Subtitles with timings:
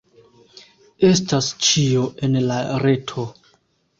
[1.09, 2.57] Estas ĉio en la
[2.87, 3.29] reto.